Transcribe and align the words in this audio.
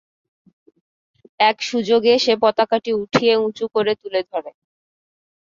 এক 1.41 1.57
সুযোগে 1.61 2.13
সে 2.19 2.33
পতাকাটি 2.43 2.91
উঠিয়ে 3.03 3.33
উঁচু 3.37 3.65
করে 3.75 3.93
তুলে 4.01 4.21
ধরে। 4.31 4.51